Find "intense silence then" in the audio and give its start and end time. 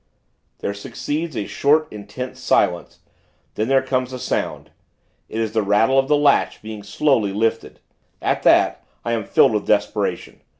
1.93-3.67